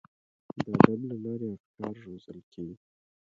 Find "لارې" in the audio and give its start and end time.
1.23-1.47